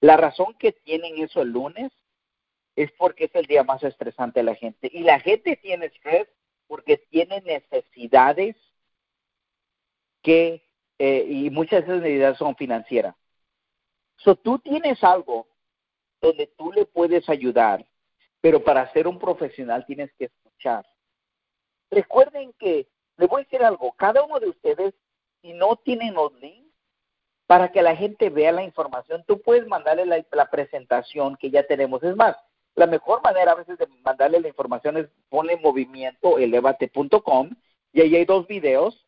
[0.00, 1.90] La razón que tienen eso el lunes
[2.76, 4.90] es porque es el día más estresante de la gente.
[4.92, 6.28] Y la gente tiene estrés
[6.66, 8.56] porque tiene necesidades
[10.22, 10.62] que,
[10.98, 13.14] eh, y muchas de esas necesidades son financieras.
[14.16, 15.46] So, tú tienes algo
[16.20, 17.86] donde tú le puedes ayudar,
[18.40, 20.86] pero para ser un profesional tienes que escuchar.
[21.90, 24.94] Recuerden que, le voy a decir algo, cada uno de ustedes,
[25.42, 26.64] si no tienen los links,
[27.46, 31.62] para que la gente vea la información, tú puedes mandarle la, la presentación que ya
[31.66, 32.02] tenemos.
[32.02, 32.36] Es más,
[32.74, 37.50] la mejor manera a veces de mandarle la información es ponle movimiento elevate.com
[37.92, 39.06] y ahí hay dos videos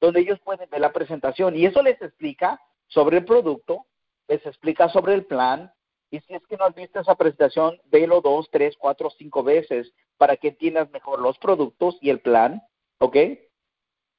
[0.00, 3.86] donde ellos pueden ver la presentación y eso les explica sobre el producto,
[4.28, 5.72] les explica sobre el plan
[6.10, 9.92] y si es que no has visto esa presentación, velo dos, tres, cuatro, cinco veces
[10.18, 12.62] para que entiendas mejor los productos y el plan,
[12.98, 13.16] ¿ok?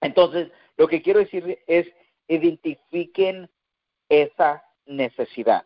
[0.01, 1.87] Entonces, lo que quiero decir es
[2.27, 3.49] identifiquen
[4.09, 5.65] esa necesidad.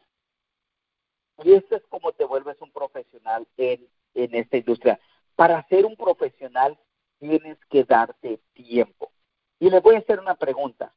[1.44, 5.00] Y eso es como te vuelves un profesional en, en esta industria.
[5.36, 6.78] Para ser un profesional
[7.20, 9.12] tienes que darte tiempo.
[9.60, 10.94] Y les voy a hacer una pregunta.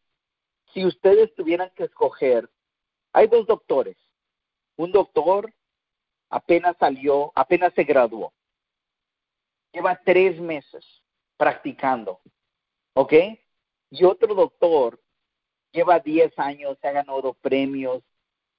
[0.72, 2.50] Si ustedes tuvieran que escoger,
[3.12, 3.96] hay dos doctores.
[4.76, 5.52] Un doctor
[6.30, 8.32] apenas salió, apenas se graduó.
[9.72, 10.84] Lleva tres meses
[11.36, 12.20] practicando.
[12.94, 13.12] ¿Ok?
[13.90, 15.00] Y otro doctor
[15.72, 18.02] lleva diez años, se ha ganado premios,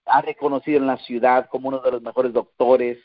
[0.06, 3.00] ha reconocido en la ciudad como uno de los mejores doctores.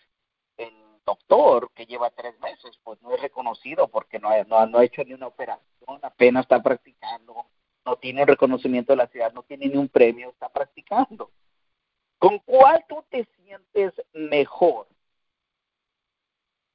[0.56, 0.72] El
[1.04, 5.02] doctor que lleva tres meses, pues no es reconocido porque no no, no ha hecho
[5.04, 7.46] ni una operación, apenas está practicando,
[7.84, 11.30] no tiene reconocimiento de la ciudad, no tiene ni un premio, está practicando.
[12.18, 14.86] ¿Con cuál tú te sientes mejor?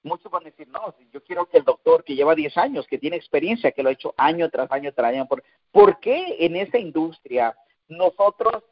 [0.02, 2.98] Muchos van a decir, no, yo quiero que el doctor que lleva 10 años, que
[2.98, 6.56] tiene experiencia, que lo ha hecho año tras año tras año, ¿por, ¿por qué en
[6.56, 7.56] esa industria
[7.88, 8.64] nosotros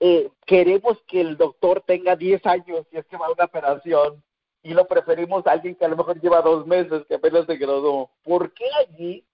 [0.00, 4.22] eh, queremos que el doctor tenga 10 años y es que va a una operación
[4.62, 7.56] y lo preferimos a alguien que a lo mejor lleva dos meses, que apenas se
[7.56, 8.10] graduó.
[8.22, 9.24] ¿Por qué allí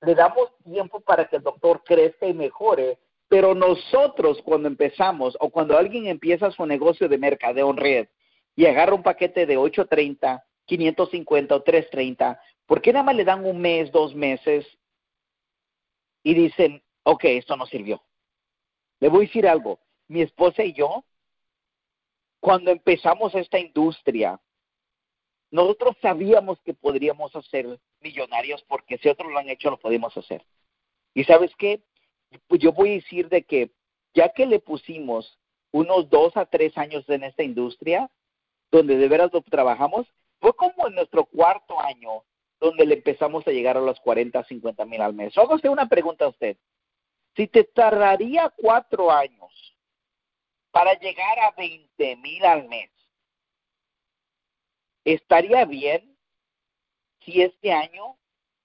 [0.00, 2.98] le damos tiempo para que el doctor crezca y mejore?
[3.28, 8.08] Pero nosotros cuando empezamos o cuando alguien empieza su negocio de mercadeo en red
[8.56, 13.44] y agarra un paquete de 830, 550 o 330, ¿por qué nada más le dan
[13.44, 14.66] un mes, dos meses
[16.22, 18.02] y dicen, ok, esto no sirvió?
[19.00, 21.04] Le voy a decir algo, mi esposa y yo,
[22.40, 24.40] cuando empezamos esta industria,
[25.50, 30.44] nosotros sabíamos que podríamos ser millonarios porque si otros lo han hecho, lo podemos hacer.
[31.14, 31.82] Y sabes qué?
[32.48, 33.70] Pues yo voy a decir de que
[34.14, 35.38] ya que le pusimos
[35.70, 38.10] unos dos a tres años en esta industria,
[38.70, 40.06] donde de veras lo trabajamos,
[40.40, 42.24] fue como en nuestro cuarto año
[42.60, 45.36] donde le empezamos a llegar a los 40, 50 mil al mes.
[45.36, 46.56] Hago una pregunta a usted.
[47.36, 49.73] Si te tardaría cuatro años
[50.74, 52.90] para llegar a 20 mil al mes.
[55.04, 56.16] Estaría bien
[57.20, 58.16] si este año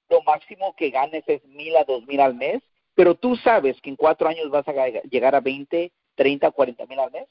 [0.09, 2.63] lo máximo que ganes es mil a dos mil al mes,
[2.95, 6.99] pero tú sabes que en cuatro años vas a llegar a 20, 30, 40 mil
[6.99, 7.27] al mes.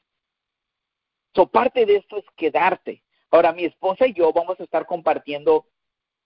[1.34, 3.02] So, parte de esto es quedarte.
[3.32, 5.66] Ahora, mi esposa y yo vamos a estar compartiendo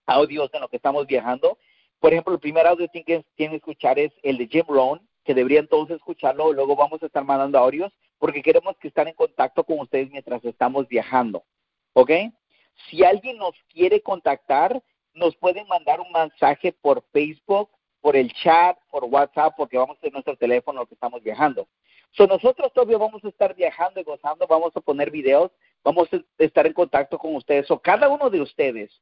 [0.05, 1.57] audios en lo que estamos viajando.
[1.99, 5.33] Por ejemplo, el primer audio que tienen que escuchar es el de Jim Rohn, que
[5.33, 6.53] deberían todos escucharlo.
[6.53, 7.91] Luego vamos a estar mandando audios
[8.23, 11.43] porque queremos que estén en contacto con ustedes mientras estamos viajando.
[11.91, 12.09] ¿Ok?
[12.87, 14.81] Si alguien nos quiere contactar,
[15.13, 19.99] nos pueden mandar un mensaje por Facebook, por el chat, por WhatsApp, porque vamos a
[19.99, 21.67] tener nuestro teléfono que estamos viajando.
[22.11, 25.51] So, nosotros todavía vamos a estar viajando y gozando, vamos a poner videos,
[25.83, 27.69] vamos a estar en contacto con ustedes.
[27.71, 29.01] O cada uno de ustedes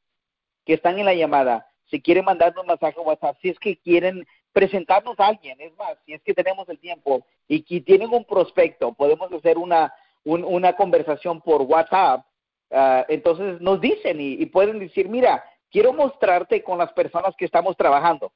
[0.65, 4.25] que están en la llamada, si quieren mandarnos un mensaje WhatsApp, si es que quieren
[4.53, 5.59] presentarnos a alguien.
[5.61, 9.57] Es más, si es que tenemos el tiempo y que tienen un prospecto, podemos hacer
[9.57, 9.93] una,
[10.23, 12.25] una conversación por WhatsApp.
[12.71, 17.75] Ah, entonces nos dicen y, pueden decir, mira, quiero mostrarte con las personas que estamos
[17.75, 18.31] trabajando.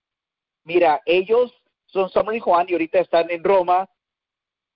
[0.63, 1.53] Mira, ellos
[1.85, 3.89] son Samuel y Juan y ahorita están en Roma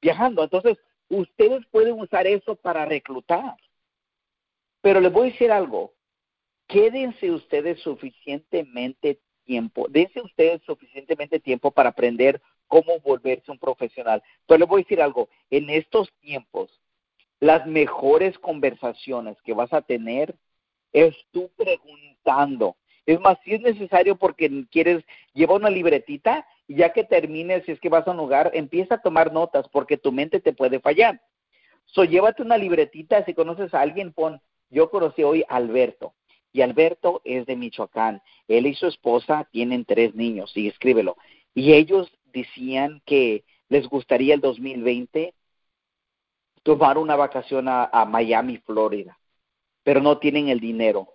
[0.01, 0.43] viajando.
[0.43, 0.77] Entonces,
[1.09, 3.55] ustedes pueden usar eso para reclutar.
[4.81, 5.93] Pero les voy a decir algo,
[6.67, 9.19] quédense ustedes suficientemente
[9.49, 14.21] tiempo, dense ustedes suficientemente tiempo para aprender cómo volverse un profesional.
[14.45, 16.79] Pero les voy a decir algo, en estos tiempos,
[17.39, 20.35] las mejores conversaciones que vas a tener
[20.93, 22.75] es tú preguntando.
[23.07, 27.71] Es más, si es necesario porque quieres, llevar una libretita y ya que termines, si
[27.71, 30.79] es que vas a un lugar, empieza a tomar notas porque tu mente te puede
[30.79, 31.19] fallar.
[31.85, 34.39] So, llévate una libretita, si conoces a alguien, pon,
[34.69, 36.13] yo conocí hoy a Alberto,
[36.51, 38.21] y Alberto es de Michoacán.
[38.47, 41.17] Él y su esposa tienen tres niños, y escríbelo.
[41.53, 45.33] Y ellos decían que les gustaría el 2020
[46.63, 49.17] tomar una vacación a, Miami, Florida,
[49.83, 51.13] pero no tienen el dinero.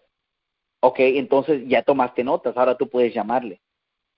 [0.81, 3.61] Ok, entonces ya tomaste notas, ahora tú puedes llamarle.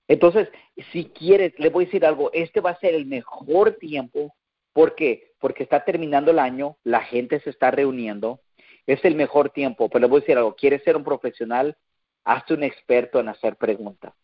[0.08, 0.48] Entonces,
[0.92, 4.34] si quieres, le voy a decir algo, este va a ser el mejor tiempo.
[4.72, 5.32] ¿Por qué?
[5.40, 8.40] Porque está terminando el año, la gente se está reuniendo,
[8.87, 9.89] es el mejor tiempo.
[9.89, 11.76] Pero le voy a decir algo, quieres ser un profesional,
[12.24, 14.14] hazte un experto en hacer preguntas.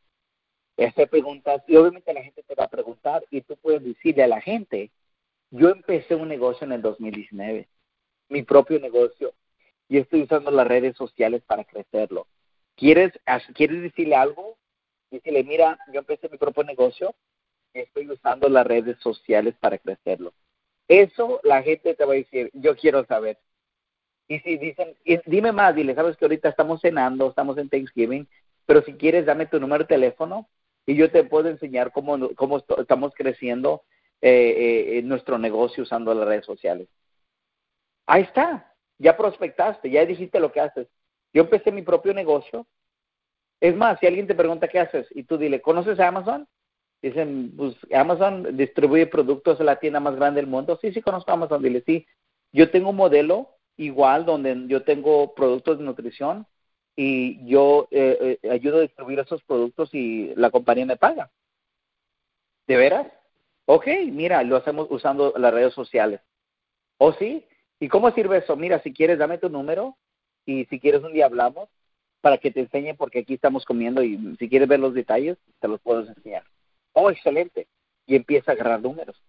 [0.79, 4.29] Hacer preguntas, y obviamente la gente te va a preguntar, y tú puedes decirle a
[4.29, 4.91] la gente,
[5.51, 7.69] yo empecé un negocio en el 2019,
[8.31, 9.35] mi propio negocio,
[9.89, 12.27] y estoy usando las redes sociales para crecerlo.
[12.75, 13.13] ¿Quieres,
[13.55, 14.57] ¿quieres decirle algo?
[15.11, 17.15] Dísele, mira, yo empecé mi propio negocio
[17.75, 20.33] y estoy usando las redes sociales para crecerlo.
[20.89, 23.39] Eso la gente te va a decir, yo quiero saber.
[24.33, 28.27] Y si dicen, dime más, dile, sabes que ahorita estamos cenando, estamos en Thanksgiving,
[28.65, 30.49] pero si quieres, dame tu número de teléfono
[30.87, 33.83] y yo te puedo enseñar cómo, cómo estamos creciendo
[34.23, 36.89] eh, eh, nuestro negocio usando las redes sociales.
[38.07, 40.89] Ahí está, ya prospectaste, ya dijiste lo que haces.
[41.35, 42.67] Yo empecé mi propio negocio.
[43.61, 46.49] Es más, si alguien te pregunta qué haces y tú dile, ¿conoces a Amazon?
[47.03, 50.79] Dicen, pues Amazon distribuye productos en la tienda más grande del mundo.
[50.81, 51.63] Sí, sí, conozco a Amazon.
[51.63, 52.07] Dile, sí,
[52.51, 56.47] yo tengo un modelo igual donde yo tengo productos de nutrición
[56.95, 61.31] y yo eh, ayudo a distribuir esos productos y la compañía me paga.
[62.67, 63.07] ¿De veras?
[63.67, 66.21] Ok, mira, lo hacemos usando las redes sociales.
[66.99, 67.47] ¿Oh, sí?
[67.81, 68.57] ¿Y cómo sirve eso?
[68.57, 69.97] Mira, si quieres, dame tu número
[70.47, 71.69] y si quieres un día hablamos
[72.21, 75.69] para que te enseñe porque aquí estamos comiendo y si quieres ver los detalles, te
[75.69, 76.45] los puedo enseñar.
[76.93, 77.67] Oh, excelente.
[78.07, 79.21] Y empieza a agarrar números.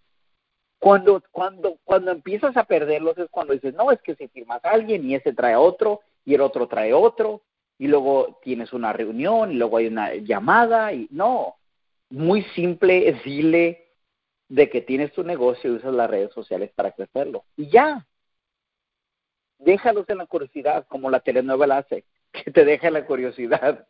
[0.84, 4.72] Cuando, cuando, cuando empiezas a perderlos es cuando dices, no, es que si firmas a
[4.72, 7.40] alguien y ese trae otro y el otro trae otro
[7.78, 11.56] y luego tienes una reunión y luego hay una llamada y no,
[12.10, 13.94] muy simple, dile,
[14.50, 17.46] de que tienes tu negocio y usas las redes sociales para crecerlo.
[17.56, 18.06] Y ya.
[19.56, 23.88] Déjalos en la curiosidad, como la telenovela hace, que te deja la curiosidad.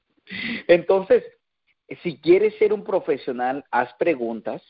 [0.68, 1.24] Entonces,
[2.04, 4.62] si quieres ser un profesional, haz preguntas,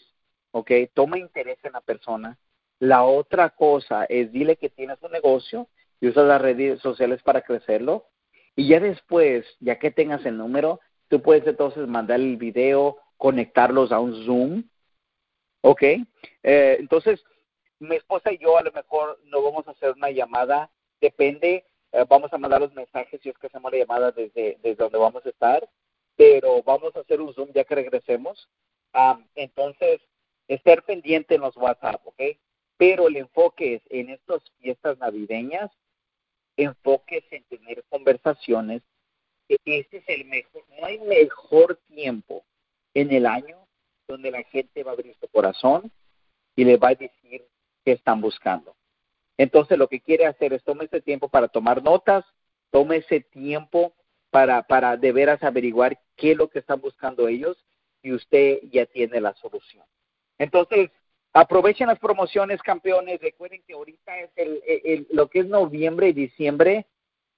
[0.54, 0.70] ¿ok?
[0.94, 2.38] Toma interés en la persona.
[2.78, 5.68] La otra cosa es dile que tienes un negocio
[6.00, 8.06] y usas las redes sociales para crecerlo.
[8.54, 13.90] Y ya después, ya que tengas el número, tú puedes entonces mandar el video, conectarlos
[13.90, 14.64] a un Zoom
[15.66, 15.82] ¿Ok?
[15.82, 17.24] Eh, entonces,
[17.78, 22.04] mi esposa y yo a lo mejor no vamos a hacer una llamada, depende, eh,
[22.06, 25.24] vamos a mandar los mensajes si es que hacemos la llamada desde, desde donde vamos
[25.24, 25.66] a estar,
[26.16, 28.46] pero vamos a hacer un Zoom ya que regresemos.
[29.34, 30.02] entonces,
[30.48, 32.20] estar pendiente en los WhatsApp, ¿ok?
[32.76, 35.70] Pero el enfoque es en estas fiestas navideñas,
[36.56, 38.82] enfóquese en tener conversaciones.
[39.48, 42.44] Este es el mejor, no hay mejor tiempo
[42.94, 43.66] en el año
[44.08, 45.90] donde la gente va a abrir su corazón
[46.56, 47.46] y le va a decir
[47.84, 48.74] qué están buscando.
[49.36, 52.24] Entonces lo que quiere hacer es tome ese tiempo para tomar notas,
[52.70, 53.94] tome ese tiempo
[54.30, 57.56] para, para de veras averiguar qué es lo que están buscando ellos
[58.02, 59.84] y usted ya tiene la solución.
[60.38, 60.90] Entonces,
[61.32, 63.20] aprovechen las promociones, campeones.
[63.20, 66.86] Recuerden que ahorita es el, lo que es noviembre y diciembre,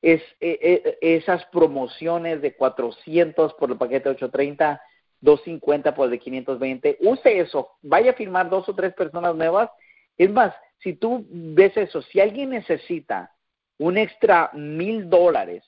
[0.03, 4.81] es eh, eh, esas promociones de 400 por el paquete 830
[5.21, 6.99] 250 por el de 520.
[7.01, 7.71] Use eso.
[7.83, 9.71] Vaya a firmar dos o tres personas nuevas.
[10.17, 13.35] Es más, si tú ves eso, si alguien necesita
[13.79, 15.65] un extra mil dólares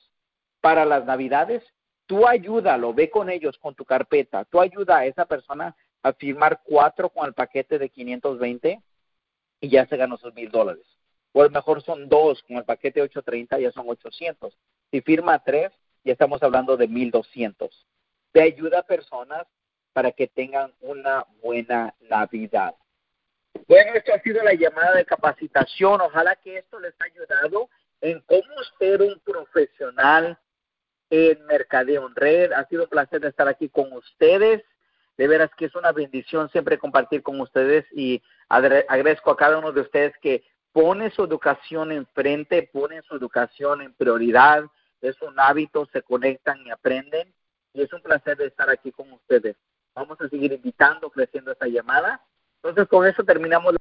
[0.61, 1.63] para las navidades,
[2.05, 4.45] tú ayúdalo, ve con ellos con tu carpeta.
[4.45, 8.81] Tú ayuda a esa persona a firmar cuatro con el paquete de 520
[9.61, 10.85] y ya se ganó sus mil dólares.
[11.33, 14.57] O a lo mejor son dos con el paquete 830, ya son 800.
[14.91, 15.71] Si firma tres,
[16.03, 17.85] ya estamos hablando de 1200
[18.31, 19.47] te ayuda a personas
[19.93, 22.75] para que tengan una buena Navidad.
[23.67, 26.01] Bueno, esto ha sido la llamada de capacitación.
[26.01, 27.69] Ojalá que esto les haya ayudado
[28.01, 30.37] en cómo ser un profesional
[31.09, 32.51] en mercadeo en red.
[32.51, 34.63] Ha sido un placer estar aquí con ustedes.
[35.19, 39.73] De veras que es una bendición siempre compartir con ustedes y agradezco a cada uno
[39.73, 44.63] de ustedes que pone su educación enfrente, pone su educación en prioridad.
[45.01, 47.33] Es un hábito, se conectan y aprenden
[47.73, 49.57] y es un placer estar aquí con ustedes.
[49.93, 52.23] Vamos a seguir invitando, creciendo esta llamada.
[52.63, 53.75] Entonces, con eso terminamos.